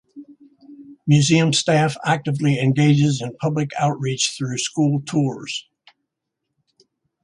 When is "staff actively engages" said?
1.53-3.21